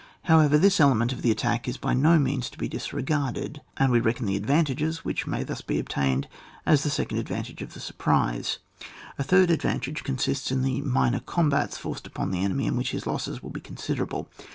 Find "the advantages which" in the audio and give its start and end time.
4.25-5.27